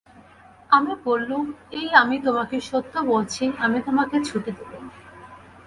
[0.69, 1.45] আমি বললুম,
[1.71, 4.85] এই আমি তোমাকে সত্য বলছি, আমি তোমাকে ছুটি দিলুম।